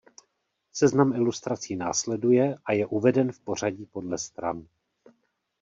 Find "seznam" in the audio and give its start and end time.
0.73-1.13